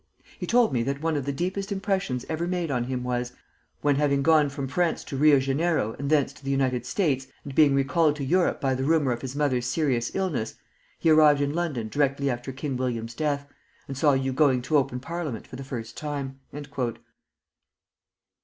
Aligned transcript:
He 0.39 0.47
told 0.47 0.73
me 0.73 0.81
that 0.81 1.03
one 1.03 1.15
of 1.15 1.25
the 1.27 1.31
deepest 1.31 1.71
impressions 1.71 2.25
ever 2.27 2.47
made 2.47 2.71
on 2.71 2.85
him 2.85 3.03
was, 3.03 3.33
when 3.81 3.97
having 3.97 4.23
gone 4.23 4.49
from 4.49 4.67
France 4.67 5.03
to 5.03 5.15
Rio 5.15 5.37
Janeiro 5.39 5.95
and 5.99 6.09
thence 6.09 6.33
to 6.33 6.43
the 6.43 6.49
United 6.49 6.87
States, 6.87 7.27
and 7.43 7.53
being 7.53 7.75
recalled 7.75 8.15
to 8.15 8.23
Europe 8.23 8.59
by 8.59 8.73
the 8.73 8.83
rumor 8.83 9.11
of 9.11 9.21
his 9.21 9.35
mother's 9.35 9.67
serious 9.67 10.15
illness, 10.15 10.55
he 10.97 11.11
arrived 11.11 11.39
in 11.39 11.53
London 11.53 11.87
directly 11.87 12.31
after 12.31 12.51
King 12.51 12.77
William's 12.77 13.13
death, 13.13 13.47
and 13.87 13.95
saw 13.95 14.13
you 14.13 14.33
going 14.33 14.63
to 14.63 14.75
open 14.75 14.99
parliament 14.99 15.45
for 15.45 15.55
the 15.55 15.63
first 15.63 15.95
time." 15.95 16.39